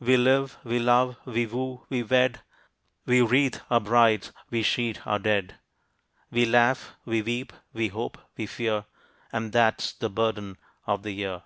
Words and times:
We 0.00 0.16
live, 0.16 0.58
we 0.64 0.80
love, 0.80 1.18
we 1.24 1.46
woo, 1.46 1.86
we 1.88 2.02
wed, 2.02 2.40
We 3.06 3.20
wreathe 3.22 3.58
our 3.70 3.78
brides, 3.78 4.32
we 4.50 4.64
sheet 4.64 5.06
our 5.06 5.20
dead. 5.20 5.54
We 6.32 6.46
laugh, 6.46 6.96
we 7.04 7.22
weep, 7.22 7.52
we 7.72 7.86
hope, 7.86 8.18
we 8.36 8.46
fear, 8.46 8.86
And 9.30 9.52
that's 9.52 9.92
the 9.92 10.10
burden 10.10 10.56
of 10.84 11.04
the 11.04 11.12
year. 11.12 11.44